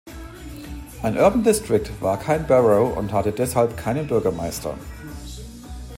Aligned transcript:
Ein 1.03 1.15
Urban 1.15 1.43
District 1.43 1.87
war 2.01 2.17
kein 2.17 2.47
Borough 2.47 2.97
und 2.97 3.13
hatte 3.13 3.31
deshalb 3.31 3.77
keinen 3.77 4.07
Bürgermeister. 4.07 4.73